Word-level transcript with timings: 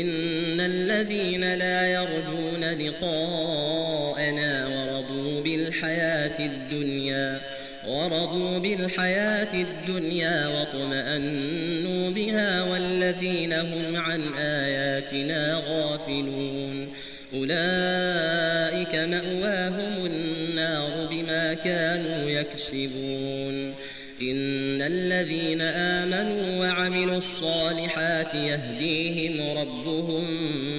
إن 0.00 0.60
الذين 0.60 1.54
لا 1.54 1.86
يرجون 1.86 2.64
لقاءنا 2.64 4.66
ورضوا 4.66 5.42
بالحياة 5.42 6.38
الدنيا 6.38 7.40
ورضوا 7.88 8.58
بالحياة 8.58 9.54
الدنيا 9.54 10.48
واطمأنوا 10.48 12.10
بها 12.10 12.62
والذين 12.62 13.52
هم 13.52 13.96
عن 13.96 14.22
آياتنا 14.38 15.62
غافلون. 15.68 16.88
أولئك 17.34 18.94
مأواهم 18.94 20.06
النار 20.06 21.08
بما 21.10 21.54
كانوا 21.54 22.30
يكسبون. 22.30 23.74
إن 24.22 24.82
الذين 24.82 25.60
آمنوا 25.60 26.60
وعملوا 26.60 27.18
الصالحات 27.18 28.34
يهديهم 28.34 29.58
ربهم 29.58 30.24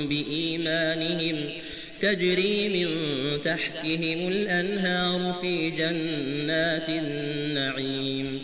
بإيمانهم 0.10 1.36
تجري 2.00 2.70
من 2.70 2.88
تحتهم 3.42 4.28
الأنهار 4.28 5.34
في 5.42 5.70
جنات 5.70 6.90
النعيم 6.90 8.44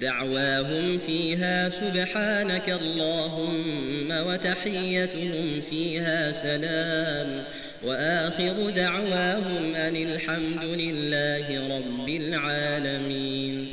دعواهم 0.00 0.98
فيها 1.06 1.68
سبحانك 1.68 2.68
اللهم 2.68 4.10
وتحيتهم 4.10 5.60
فيها 5.70 6.32
سلام 6.32 7.44
وآخر 7.84 8.70
دعواهم 8.70 9.74
أن 9.74 9.96
الحمد 9.96 10.64
لله 10.64 11.76
رب 11.76 12.08
العالمين 12.08 13.72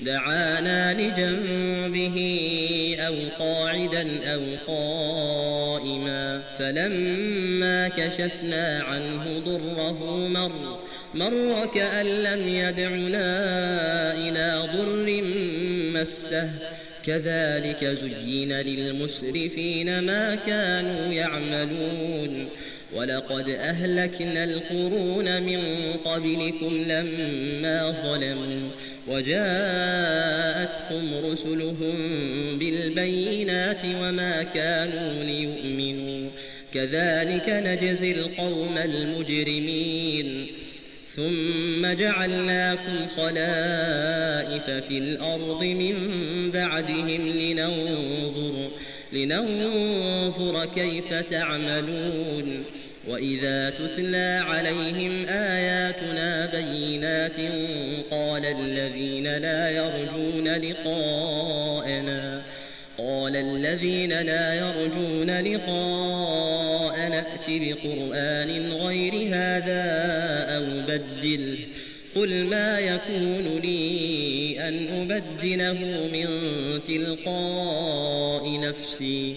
دعانا 0.00 0.94
لجنبه 0.94 2.16
أو 3.00 3.14
قاعدا 3.38 4.06
أو 4.34 4.40
قائما 4.66 6.42
فلما 6.58 7.88
كشفنا 7.88 8.82
عنه 8.82 9.42
ضره 9.44 10.28
مر 10.28 10.78
مر 11.14 11.66
كأن 11.74 12.06
لم 12.06 12.48
يدعنا 12.48 13.28
إلى 14.14 14.68
ضر 14.76 15.22
مسه. 16.00 16.50
كذلك 17.06 17.84
زين 17.84 18.52
للمسرفين 18.52 19.98
ما 19.98 20.34
كانوا 20.34 21.12
يعملون. 21.12 22.48
ولقد 22.94 23.48
أهلكنا 23.48 24.44
القرون 24.44 25.42
من 25.42 25.60
قبلكم 26.04 26.84
لما 26.88 27.94
ظلموا. 28.02 28.70
وجاءتهم 29.08 31.04
رسلهم 31.32 31.94
بالبينات 32.58 33.82
وما 33.84 34.42
كانوا 34.42 35.24
ليؤمنوا. 35.24 36.30
كذلك 36.74 37.48
نجزي 37.48 38.12
القوم 38.12 38.78
المجرمين. 38.78 40.46
ثم 41.16 41.86
جعلناكم 41.86 43.06
خلائف 43.16 44.70
في 44.70 44.98
الأرض 44.98 45.64
من 45.64 45.94
بعدهم 46.54 47.28
لننظر 47.28 48.70
لننظر 49.12 50.64
كيف 50.64 51.14
تعملون. 51.14 52.64
وإذا 53.08 53.70
تتلى 53.70 54.44
عليهم 54.48 55.26
آياتنا 55.28 56.46
بينات 56.46 57.36
قال 58.10 58.44
الذين 58.44 59.36
لا 59.36 59.70
يرجون 59.70 60.48
لقاءنا 60.48 62.42
قال 62.98 63.36
الذين 63.36 64.20
لا 64.20 64.54
يرجون 64.54 65.40
لقاء 65.40 67.08
نأت 67.08 67.46
بقرآن 67.48 68.72
غير 68.72 69.14
هذا 69.14 69.84
أو 70.56 70.64
بدله 70.88 71.58
قل 72.14 72.44
ما 72.44 72.78
يكون 72.78 73.60
لي 73.62 74.56
أن 74.68 74.88
أبدله 74.88 75.78
من 76.12 76.28
تلقاء 76.84 78.60
نفسي 78.60 79.36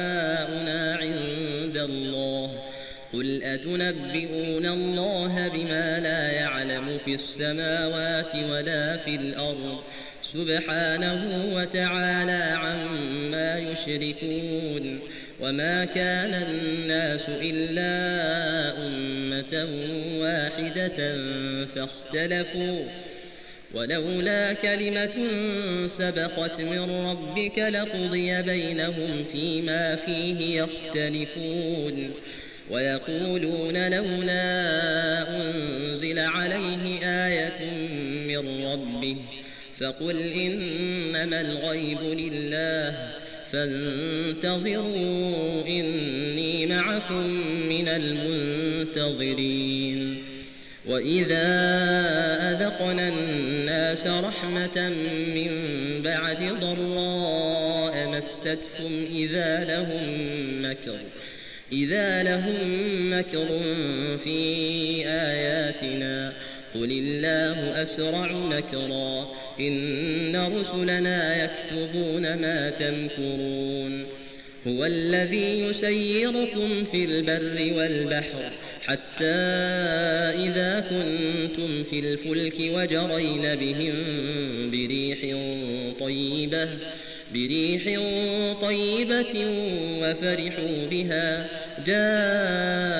أتنبئون 3.61 4.65
الله 4.65 5.47
بما 5.47 5.99
لا 5.99 6.31
يعلم 6.31 6.97
في 7.05 7.15
السماوات 7.15 8.35
ولا 8.35 8.97
في 8.97 9.15
الأرض. 9.15 9.79
سبحانه 10.21 11.49
وتعالى 11.55 12.57
عما 12.57 13.59
يشركون. 13.59 14.99
وما 15.39 15.85
كان 15.85 16.33
الناس 16.33 17.29
إلا 17.29 17.91
أمة 18.87 19.67
واحدة 20.19 21.17
فاختلفوا. 21.65 22.85
ولولا 23.73 24.53
كلمة 24.53 25.27
سبقت 25.87 26.61
من 26.61 27.05
ربك 27.09 27.59
لقضي 27.59 28.41
بينهم 28.41 29.23
فيما 29.31 29.95
فيه 29.95 30.61
يختلفون. 30.61 32.11
ويقولون 32.71 33.91
لولا 33.91 34.41
أنزل 35.41 36.19
عليه 36.19 36.99
آية 37.03 37.71
من 38.27 38.65
ربه 38.65 39.17
فقل 39.79 40.17
إنما 40.33 41.41
الغيب 41.41 41.99
لله 42.03 43.11
فانتظروا 43.51 44.93
إني 45.67 46.65
معكم 46.65 47.27
من 47.69 47.87
المنتظرين. 48.95 50.23
وإذا 50.87 51.47
أذقنا 52.51 53.07
الناس 53.07 54.07
رحمة 54.07 54.89
من 55.35 55.51
بعد 56.03 56.55
ضراء 56.61 58.07
مستهم 58.07 59.05
إذا 59.11 59.63
لهم 59.63 60.01
مكر. 60.61 60.99
إذا 61.71 62.23
لهم 62.23 62.57
مكر 63.13 63.47
في 64.17 64.39
آياتنا 65.05 66.33
قل 66.75 66.91
الله 66.91 67.83
أسرع 67.83 68.31
مكرا 68.31 69.27
إن 69.59 70.49
رسلنا 70.55 71.43
يكتبون 71.43 72.21
ما 72.21 72.69
تمكرون. 72.69 74.05
هو 74.67 74.85
الذي 74.85 75.59
يسيركم 75.59 76.83
في 76.83 77.05
البر 77.05 77.77
والبحر 77.77 78.51
حتى 78.81 79.25
إذا 80.45 80.79
كنتم 80.79 81.83
في 81.83 81.99
الفلك 81.99 82.55
وجرين 82.59 83.55
بهم 83.55 83.95
بريح 84.71 85.19
طيبة. 85.99 86.69
بريح 87.33 87.83
طيبة 88.61 89.45
وفرحوا 90.01 90.85
بها. 90.91 91.47
جاءتها 91.87 92.91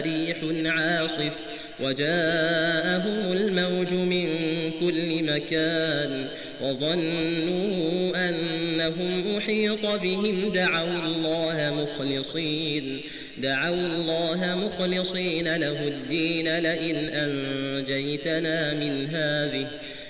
ريح 0.00 0.36
عاصف 0.64 1.36
وجاءهم 1.80 3.32
الموج 3.32 3.94
من 3.94 4.28
كل 4.80 5.22
مكان 5.24 6.26
وظنوا 6.60 8.28
أنهم 8.28 9.36
أحيط 9.36 9.86
بهم. 9.86 10.52
دعوا 10.52 11.02
الله 11.04 11.74
مخلصين 11.82 13.00
دعوا 13.38 13.86
الله 13.86 14.66
مخلصين 14.66 15.56
له 15.56 15.88
الدين 15.88 16.58
لئن 16.58 16.96
أنجيتنا 16.96 18.74
من 18.74 19.08
هذه. 19.12 19.66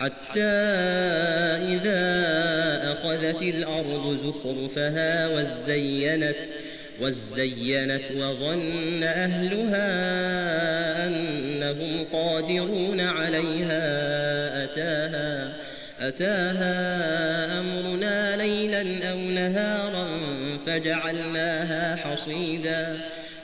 حتى 0.00 0.50
إذا 1.74 2.02
أخذت 2.92 3.42
الأرض 3.42 4.16
زخرفها 4.16 5.28
وزينت 5.28 6.36
وزينت 7.00 8.10
وظن 8.16 9.02
أهلها 9.02 9.86
أنهم 11.06 12.04
قادرون 12.12 13.00
عليها. 13.00 13.84
أتاها 14.64 15.52
أتاها 16.00 17.58
أمرنا 17.60 18.36
ليلا 18.36 19.10
أو 19.10 19.18
نهارا 19.18 20.06
فجعلناها 20.66 21.96
حصيدا. 21.96 22.98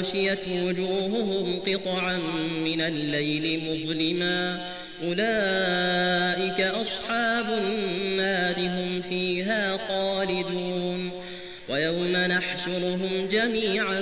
أغشيت 0.00 0.48
وجوههم 0.48 1.60
قطعا 1.66 2.18
من 2.64 2.80
الليل 2.80 3.60
مظلما. 3.64 4.60
أولئك 5.04 6.60
أصحاب 6.60 7.46
النار 7.58 8.56
هم 8.58 9.02
فيها 9.02 9.78
خالدون. 9.88 11.10
نحشرهم 12.26 13.28
جميعا 13.32 14.00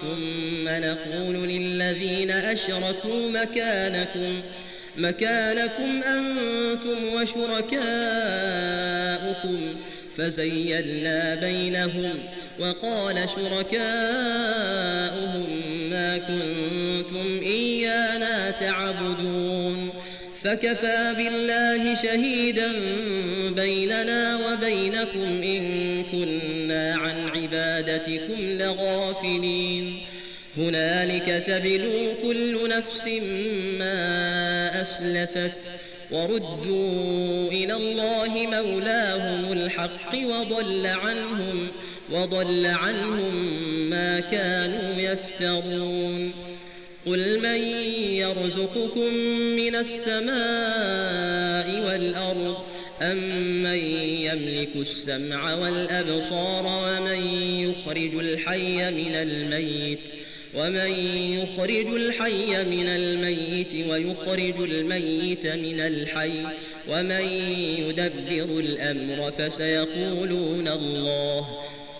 ثم 0.00 0.68
نقول 0.68 1.48
للذين 1.48 2.30
أشركوا 2.30 3.30
مكانكم 3.30 4.40
مكانكم 4.96 6.02
أنتم 6.02 7.14
وشركاؤكم. 7.14 7.78
فزيلنا 10.16 11.34
بينهم 11.34 12.18
وقال 12.60 13.28
شركاؤهم 13.28 13.84
ما 15.90 16.18
كنتم 16.18 17.40
إيانا 17.42 18.50
تعبدون. 18.50 19.90
فكفى 20.42 21.14
بالله 21.16 21.94
شهيدا 21.94 22.72
بيننا 23.50 24.40
وبينكم 24.46 25.42
إن 25.42 26.04
كنا 26.12 26.94
عن 26.94 27.28
عبادتكم 27.36 28.38
لغافلين. 28.38 30.00
هنالك 30.56 31.44
تبلو 31.46 32.12
كل 32.22 32.68
نفس 32.68 33.06
ما 33.78 34.82
أسلفت 34.82 35.70
وردوا 36.10 37.48
إلى 37.48 37.74
الله 37.74 38.46
مولاهم 38.62 39.52
الحق 39.52 40.14
وضل 40.14 40.86
عنهم 40.86 41.68
وضل 42.10 42.66
عنهم 42.66 43.50
ما 43.90 44.20
كانوا 44.20 45.00
يفترون. 45.00 46.32
قل 47.06 47.40
من 47.40 47.56
يرزقكم 48.14 49.14
من 49.56 49.76
السماء 49.76 50.26
والأرض 51.86 52.56
أم 53.02 53.16
من 53.62 53.78
يملك 54.20 54.76
السمع 54.76 55.54
والأبصار 55.54 56.66
ومن 56.66 57.20
يخرج 57.60 58.14
الحي 58.14 58.90
من 58.90 59.14
الميت 59.14 60.08
ۖ 60.08 60.10
ومن 60.56 60.90
يخرج 61.42 61.86
الحي 61.86 62.64
من 62.64 62.86
الميت 62.86 63.88
ويخرج 63.88 64.54
الميت 64.58 65.46
من 65.46 65.80
الحي 65.80 66.30
ومن 66.88 67.24
يدبر 67.78 68.60
الأمر 68.60 69.30
فسيقولون 69.30 70.68
الله 70.68 71.48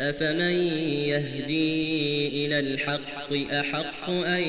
أفمن 0.00 0.72
يهدي 1.08 2.28
إلى 2.28 2.58
الحق 2.58 3.52
أحق 3.52 4.10
أن 4.10 4.42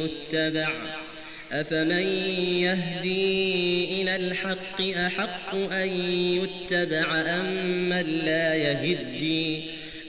يتبع؟ 0.00 0.68
أفمن 1.52 2.06
يهدي 2.62 3.84
إلى 4.02 4.16
الحق 4.16 4.80
أحق 4.80 5.54
أن 5.54 5.88
يتبع؟ 6.12 7.20
أم 7.20 7.44
من 7.88 8.20
لا 8.24 8.54
يهدي؟ 8.54 9.60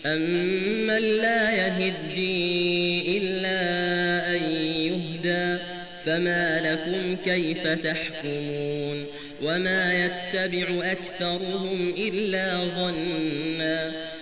أمن 0.06 1.18
لا 1.22 1.52
يهدي 1.52 3.18
إلا 3.18 3.60
أن 4.36 4.52
يهدى؟ 4.76 5.64
فما 6.06 6.62
لكم 6.62 7.16
كيف 7.26 7.68
تحكمون؟ 7.68 9.06
وما 9.42 10.06
يتبع 10.06 10.92
أكثرهم 10.92 11.94
إلا 11.98 12.58
ظنا. 12.58 14.11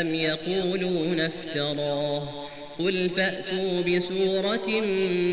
أم 0.00 0.14
يقولون 0.14 1.20
افتراه 1.20 2.44
قل 2.78 3.10
فأتوا 3.16 3.80
بسورة 3.80 4.82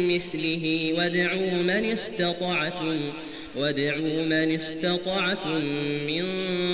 مثله 0.07 0.93
وادعوا 0.97 1.51
من 1.51 1.85
استطعتم 1.91 2.99
وادعوا 3.55 4.23
من 4.23 4.55
استطعتم 4.55 5.65
من 6.07 6.23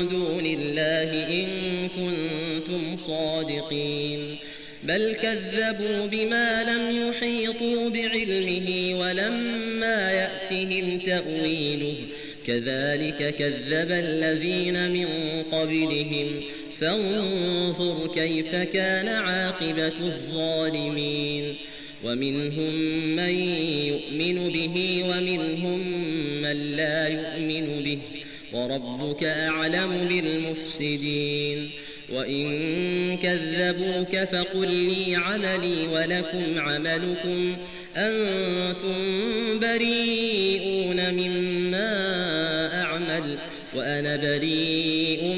دون 0.08 0.46
الله 0.46 1.27
إن 1.29 1.48
كنتم 1.89 2.98
صادقين 2.98 4.38
بل 4.84 5.15
كذبوا 5.22 6.06
بما 6.06 6.63
لم 6.63 7.08
يحيطوا 7.10 7.89
بعلمه 7.89 9.00
ولما 9.00 10.12
يأتهم 10.12 11.00
تأويله 11.00 11.96
كذلك 12.48 13.36
كذب 13.36 13.91
الذين 13.91 14.91
من 14.91 15.08
قبلهم 15.51 16.41
فانظر 16.79 18.12
كيف 18.15 18.55
كان 18.55 19.07
عاقبة 19.07 19.88
الظالمين. 19.88 21.55
ومنهم 22.03 22.74
من 23.15 23.29
يؤمن 23.88 24.51
به 24.51 25.03
ومنهم 25.10 25.79
من 26.41 26.75
لا 26.75 27.07
يؤمن 27.07 27.84
به. 27.84 28.00
وربك 28.53 29.24
أعلم 29.24 30.07
بالمفسدين. 30.10 31.69
وإن 32.13 32.48
كذبوك 33.17 34.24
فقل 34.24 34.67
لي 34.67 35.15
عملي 35.15 35.88
ولكم 35.93 36.60
عملكم. 36.60 37.57
أنتم 37.98 39.00
بريئون 39.60 41.13
مما 41.13 41.91
أعمل. 42.81 43.38
وأنا 43.75 44.15
بريء 44.15 45.38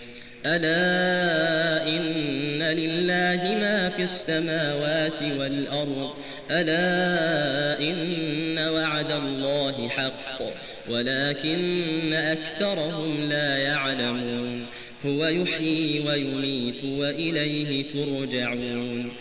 ألا 0.45 1.87
إن 1.87 2.63
لله 2.77 3.59
ما 3.59 3.89
في 3.89 4.03
السماوات 4.03 5.21
والأرض؟ 5.39 6.09
ألا 6.51 7.79
إن 7.79 8.59
وعد 8.59 9.11
الله 9.11 9.89
حق 9.89 10.41
ولكن 10.89 12.13
أكثرهم 12.13 13.29
لا 13.29 13.57
يعلمون. 13.57 14.65
هو 15.05 15.25
يحيي 15.25 16.03
ويميت 16.07 16.83
وإليه 16.83 17.85
ترجعون. 17.93 19.11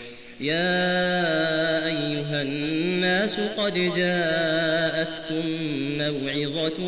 يا 0.40 1.86
أيها 1.86 2.42
الناس 2.42 3.36
قد 3.56 3.74
جاءتكم 3.96 5.42
موعظة 5.98 6.80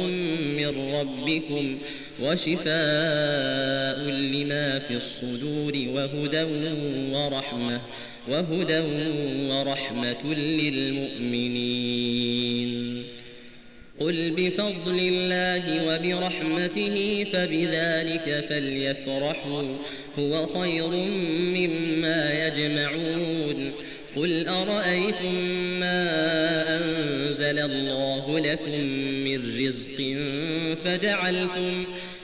من 0.56 0.94
ربكم 0.94 1.78
وشفاء 2.20 4.10
لما 4.10 4.78
في 4.78 4.96
الصدور 4.96 5.72
وهدى 5.88 6.42
ورحمة 7.12 7.80
وهدى 8.28 8.80
ورحمة 9.48 10.34
للمؤمنين. 10.34 11.72
قل 14.00 14.30
بفضل 14.36 14.98
الله 14.98 15.64
وبرحمته 15.88 17.26
فبذلك 17.32 18.44
فليفرحوا 18.48 19.76
هو 20.18 20.46
خير 20.46 20.88
مما 21.56 22.46
يجمعون. 22.46 23.72
قل 24.16 24.48
أرأيتم 24.48 25.34
ما 25.80 26.08
أنزل 26.76 27.58
الله 27.58 28.38
لكم 28.38 28.80
من 29.24 29.66
رزق 29.66 30.16
فجعلتم 30.84 31.84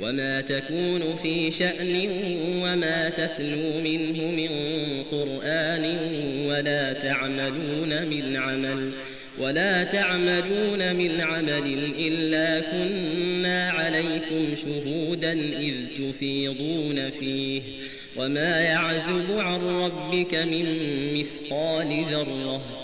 وما 0.00 0.40
تكون 0.40 1.16
في 1.22 1.50
شأن 1.50 2.08
وما 2.62 3.08
تتلو 3.08 3.80
منه 3.84 4.22
من 4.22 4.48
قرآن 5.10 5.96
ولا 6.46 6.92
تعملون 6.92 8.06
من 8.06 8.36
عمل 8.36 8.90
ولا 9.38 9.84
تعملون 9.84 10.94
من 10.94 11.20
عمل 11.20 11.78
إلا 11.98 12.60
كنا 12.60 13.70
عليكم 13.70 14.54
شهودا 14.54 15.32
إذ 15.32 15.74
تفيضون 15.98 17.10
فيه 17.10 17.62
وما 18.16 18.60
يعزب 18.60 19.38
عن 19.38 19.60
ربك 19.60 20.34
من 20.34 20.66
مثقال 21.14 22.04
ذرة 22.10 22.83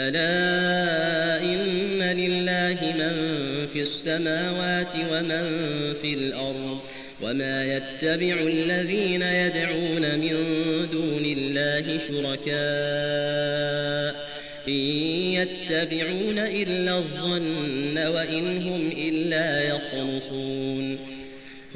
ألا 0.00 1.42
إن 1.44 2.02
لله 2.02 2.78
من 2.98 3.66
في 3.66 3.80
السماوات 3.80 4.94
ومن 5.12 5.44
في 5.94 6.14
الأرض 6.14 6.78
وما 7.22 7.76
يتبع 7.76 8.34
الذين 8.40 9.22
يدعون 9.22 10.18
من 10.18 10.36
دون 10.92 11.24
الله 11.38 11.98
شركاء 11.98 12.50
إن 14.68 14.72
يتبعون 15.32 16.38
إلا 16.38 16.98
الظن 16.98 17.98
وإن 17.98 18.62
هم 18.62 18.92
إلا 18.96 19.62
يخرصون 19.62 20.98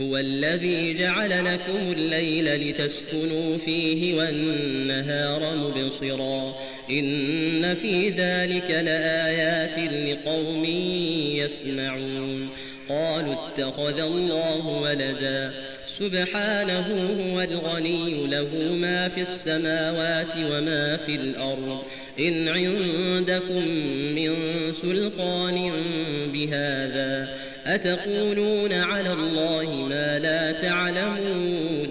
هو 0.00 0.16
الذي 0.16 0.94
جعل 0.94 1.44
لكم 1.44 1.92
الليل 1.92 2.68
لتسكنوا 2.68 3.58
فيه 3.58 4.14
والنهار 4.14 5.56
مبصرا 5.56 6.54
إن 6.90 7.74
في 7.74 8.08
ذلك 8.08 8.70
لآيات 8.70 9.78
لقوم 9.78 10.64
يسمعون. 11.34 12.48
قالوا 12.88 13.34
اتخذ 13.34 14.00
الله 14.00 14.66
ولدا. 14.66 15.52
سبحانه 15.86 16.86
هو 17.20 17.40
الغني 17.40 18.26
له 18.26 18.48
ما 18.80 19.08
في 19.08 19.20
السماوات 19.20 20.36
وما 20.36 20.96
في 20.96 21.14
الأرض. 21.14 21.82
إن 22.18 22.48
عندكم 22.48 23.68
من 24.14 24.32
سلطان 24.72 25.72
بهذا 26.32 27.28
أتقولون 27.66 28.72
على 28.72 29.12
الله 29.12 29.86
ما 29.90 30.18
لا 30.18 30.52
تعلمون؟ 30.52 31.83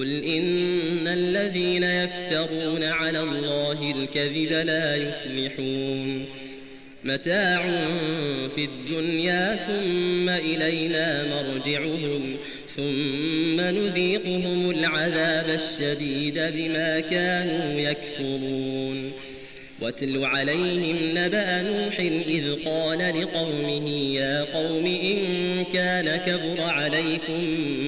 قل 0.00 0.24
إن 0.24 1.08
الذين 1.08 1.82
يفترون 1.82 2.82
على 2.82 3.20
الله 3.20 3.94
الكذب 3.96 4.52
لا 4.52 4.96
يفلحون 4.96 6.24
متاع 7.04 7.62
في 8.54 8.64
الدنيا 8.64 9.56
ثم 9.56 10.28
إلينا 10.28 11.24
مرجعهم 11.24 12.36
ثم 12.76 13.60
نذيقهم 13.60 14.70
العذاب 14.70 15.50
الشديد 15.50 16.34
بما 16.34 17.00
كانوا 17.00 17.80
يكفرون 17.80 19.12
واتل 19.80 20.24
عليهم 20.24 20.96
نبأ 21.14 21.62
نوح 21.62 22.00
إذ 22.28 22.54
قال 22.64 22.98
لقومه 22.98 24.14
يا 24.14 24.44
قوم 24.54 24.86
إن 24.86 25.64
كان 25.72 26.16
كبر 26.16 26.62
عليكم 26.62 27.44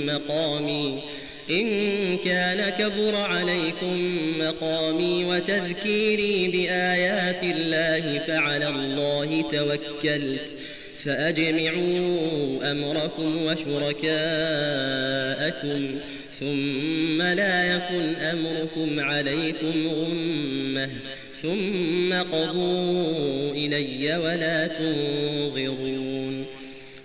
مقامي 0.06 1.02
إن 1.50 2.18
كان 2.18 2.70
كبر 2.70 3.16
عليكم 3.16 4.18
مقامي 4.38 5.24
وتذكيري 5.24 6.48
بآيات 6.48 7.42
الله 7.42 8.18
فعلى 8.18 8.68
الله 8.68 9.42
توكلت 9.42 10.54
فأجمعوا 10.98 12.70
أمركم 12.72 13.46
وشركاءكم 13.46 14.10
ثم 16.40 17.22
لا 17.22 17.74
يكن 17.74 18.14
أمركم 18.14 19.00
عليكم 19.00 19.88
غمة 19.88 20.90
ثم 21.42 22.12
قضوا 22.12 23.52
إلي 23.52 24.16
ولا 24.16 24.66
تنظرون 24.66 26.11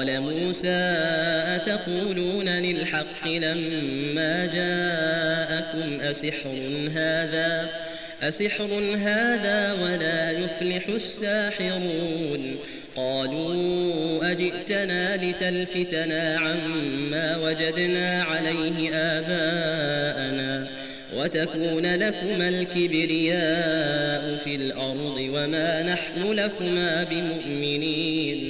قال 0.00 0.20
موسى 0.20 0.80
أتقولون 1.56 2.48
للحق 2.48 3.28
لما 3.28 4.46
جاءكم 4.46 6.00
أسحر 6.00 6.88
هذا 6.94 7.68
أسحر 8.22 8.96
هذا 8.96 9.72
ولا 9.72 10.30
يفلح 10.30 10.88
الساحرون 10.88 12.56
قالوا 12.96 14.30
أجئتنا 14.32 15.16
لتلفتنا 15.16 16.38
عما 16.38 17.36
وجدنا 17.36 18.22
عليه 18.22 18.94
آباءنا 18.94 20.68
وتكون 21.16 21.94
لكما 21.94 22.48
الكبرياء 22.48 24.36
في 24.44 24.54
الأرض 24.54 25.30
وما 25.34 25.82
نحن 25.82 26.32
لكما 26.32 27.06
بمؤمنين 27.10 28.49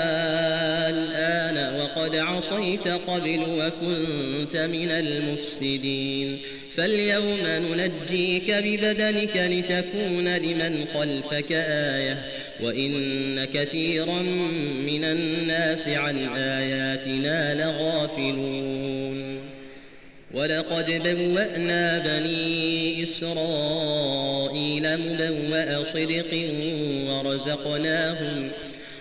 عصيت 2.41 2.87
قبل 2.87 3.39
وكنت 3.39 4.55
من 4.57 4.89
المفسدين. 4.91 6.37
فاليوم 6.71 7.37
ننجيك 7.45 8.51
ببدنك 8.51 9.37
لتكون 9.37 10.35
لمن 10.37 10.85
خلفك 10.93 11.51
آية 11.51 12.17
وإن 12.63 13.45
كثيرا 13.53 14.21
من 14.87 15.03
الناس 15.03 15.87
عن 15.87 16.27
آياتنا 16.35 17.55
لغافلون. 17.55 19.37
ولقد 20.33 20.85
بوأنا 20.85 21.97
بني 21.97 23.03
إسرائيل 23.03 24.97
مبوأ 24.97 25.83
صدق 25.83 26.49
ورزقناهم 27.07 28.49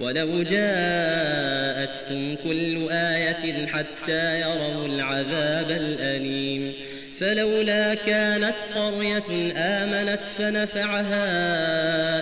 ولو 0.00 0.42
جاءتهم 0.42 2.36
كل 2.44 2.88
آية 2.90 3.66
حتى 3.66 4.40
يروا 4.40 4.86
العذاب 4.86 5.70
الأليم. 5.70 6.72
فلولا 7.18 7.94
كانت 7.94 8.54
قرية 8.74 9.52
آمنت 9.56 10.20
فنفعها 10.38 11.26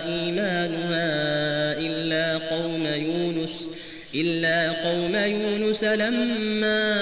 إيمانها 0.05 1.07
إلا 1.79 2.37
قوم 2.37 2.85
يونس 2.85 3.69
إلا 4.15 4.71
قوم 4.71 5.15
يونس 5.15 5.83
لما 5.83 6.93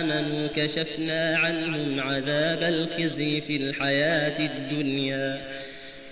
آمنوا 0.00 0.48
كشفنا 0.56 1.36
عنهم 1.38 2.00
عذاب 2.00 2.62
الخزي 2.62 3.40
في 3.40 3.56
الحياة 3.56 4.38
الدنيا. 4.46 5.40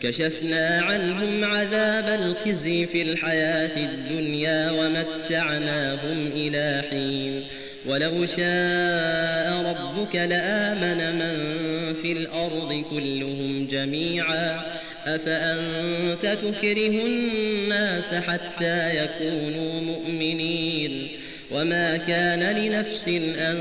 كشفنا 0.03 0.83
عنهم 0.83 1.45
عذاب 1.45 2.21
الخزي 2.21 2.87
في 2.87 3.03
الحياة 3.03 3.77
الدنيا 3.77 4.71
ومتعناهم 4.71 6.31
إلى 6.37 6.83
حين. 6.91 7.45
ولو 7.87 8.27
شاء 8.27 9.77
ربك 9.77 10.17
لآمن 10.17 11.19
من 11.19 11.95
في 11.95 12.13
الأرض 12.13 12.85
كلهم 12.91 13.67
جميعا. 13.71 14.61
أفأنت 15.07 16.39
تكره 16.43 17.07
الناس 17.07 18.15
حتى 18.15 19.05
يكونوا 19.05 19.81
مؤمنين؟ 19.81 21.09
وما 21.51 21.97
كان 21.97 22.57
لنفس 22.57 23.09
أن 23.39 23.57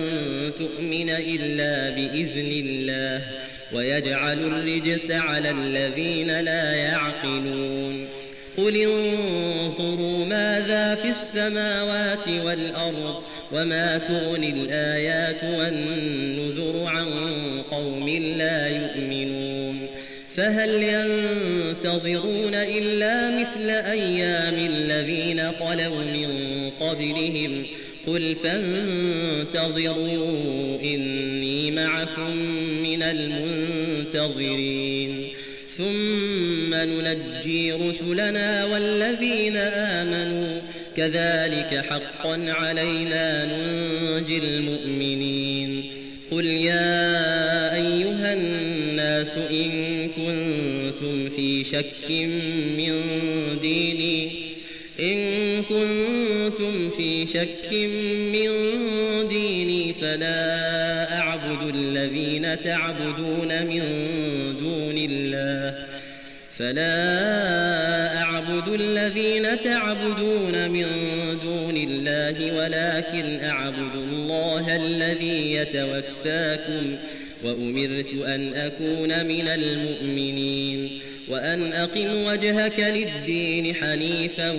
تؤمن 0.58 1.10
إلا 1.10 1.90
بإذن 1.90 2.52
الله. 2.66 3.22
ويجعل 3.74 4.40
الرجس 4.40 5.12
على 5.12 5.52
الذين 5.52 6.40
لا 6.40 6.74
يعقلون. 6.74 8.08
قل 8.58 8.76
انظروا 8.76 10.26
ماذا 10.26 10.96
في 10.96 11.10
السماوات 11.10 12.28
والأرض 12.28 13.16
وما 13.52 13.98
تغني 13.98 14.50
الآيات 14.50 15.44
والنذر 15.44 16.84
عن 16.86 17.08
قوم 17.72 18.10
لا 18.38 18.68
يؤمنون. 18.68 19.88
فهل 20.36 20.70
ينتظرون 20.70 22.54
إلا 22.54 23.40
مثل 23.40 23.70
أيام 23.70 24.54
الذين 24.54 25.52
خلوا 25.52 26.04
من 26.04 26.30
قبلهم 26.80 27.66
قل 28.08 28.36
فانتظروا 28.44 30.22
إني 30.82 31.72
معكم 31.72 32.36
من 32.84 33.04
المنتظرين. 33.04 35.28
ثم 35.78 36.74
ننجي 36.74 37.72
رسلنا 37.72 38.66
والذين 38.66 39.58
آمنوا. 39.58 40.60
كذلك 40.98 41.86
حقا 41.90 42.46
علينا 42.48 43.46
ننجي 43.46 44.38
المؤمنين. 44.38 45.92
قل 46.32 46.46
يا 46.46 47.76
أيها 47.76 48.34
الناس 48.34 49.36
إن 49.36 50.08
كنتم 50.08 51.30
في 51.30 51.64
شك 51.64 52.12
من 52.78 52.94
ديني. 53.62 54.32
إن 55.00 55.64
كنتم 56.62 56.90
في 56.90 57.28
شك 57.28 57.74
من 58.34 58.48
ديني 59.28 59.94
فلا 59.94 61.18
أعبد 61.20 61.76
الذين 61.76 62.62
تعبدون 62.62 63.66
من 63.66 63.84
دون 64.60 64.98
الله 64.98 65.86
فلا 66.58 68.18
أعبد 68.18 68.68
الذين 68.68 69.62
تعبدون 69.62 70.70
من 70.70 70.86
دون 71.44 71.78
الله 71.78 72.58
ولكن 72.58 73.46
أعبد 73.46 73.96
الله 73.96 74.76
الذي 74.76 75.54
يتوفاكم 75.54 76.96
وأمرت 77.44 78.14
أن 78.26 78.54
أكون 78.54 79.26
من 79.26 79.48
المؤمنين 79.48 81.02
وأن 81.28 81.74
أقم 81.74 82.26
وجهك 82.26 82.80
للدين 82.80 83.76
حنيفا 83.76 84.52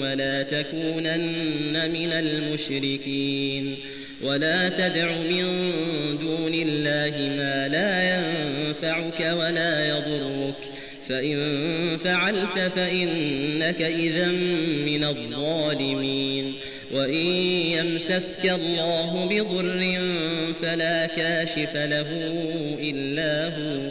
ولا 0.00 0.42
تكونن 0.42 1.90
من 1.90 2.12
المشركين 2.12 3.76
ولا 4.22 4.68
تدع 4.68 5.12
من 5.30 5.44
دون 6.20 6.54
الله 6.54 7.34
ما 7.36 7.68
لا 7.68 8.16
ينفعك 8.16 9.20
ولا 9.20 9.88
يضرك 9.88 10.70
فإن 11.08 11.36
فعلت 12.04 12.58
فإنك 12.76 13.82
إذا 13.82 14.26
من 14.86 15.04
الظالمين 15.04 16.54
وإن 16.92 17.26
يمسسك 17.76 18.44
الله 18.44 19.28
بضر 19.30 19.98
فلا 20.62 21.06
كاشف 21.06 21.76
له 21.76 22.08
إلا 22.80 23.48
هو 23.48 23.90